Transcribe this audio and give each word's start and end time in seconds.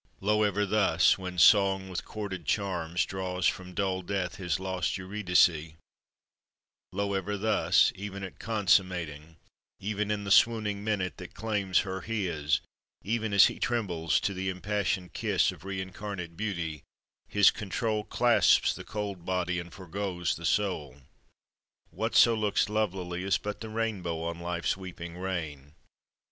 Lo 0.19 0.41
ever 0.41 0.65
thus, 0.65 1.19
when 1.19 1.37
Song 1.37 1.87
with 1.87 2.03
chorded 2.05 2.47
charms 2.47 3.05
Draws 3.05 3.45
from 3.45 3.75
dull 3.75 4.01
death 4.01 4.37
his 4.37 4.59
lost 4.59 4.97
Eurydice, 4.97 5.73
Lo 6.91 7.13
ever 7.13 7.37
thus, 7.37 7.91
even 7.93 8.23
at 8.23 8.39
consummating, 8.39 9.37
Even 9.79 10.09
in 10.09 10.23
the 10.23 10.31
swooning 10.31 10.83
minute 10.83 11.17
that 11.17 11.35
claims 11.35 11.81
her 11.81 12.01
his, 12.01 12.61
Even 13.03 13.31
as 13.31 13.45
he 13.45 13.59
trembles 13.59 14.19
to 14.21 14.33
the 14.33 14.49
impassioned 14.49 15.13
kiss 15.13 15.51
Of 15.51 15.65
reincarnate 15.65 16.35
Beauty, 16.35 16.81
his 17.27 17.51
control 17.51 18.03
Clasps 18.03 18.73
the 18.73 18.83
cold 18.83 19.23
body, 19.23 19.59
and 19.59 19.71
foregoes 19.71 20.33
the 20.35 20.45
soul! 20.45 21.01
Whatso 21.91 22.35
looks 22.35 22.69
lovelily 22.69 23.21
Is 23.23 23.37
but 23.37 23.61
the 23.61 23.69
rainbow 23.69 24.23
on 24.23 24.39
life's 24.39 24.75
weeping 24.75 25.19
rain. 25.19 25.75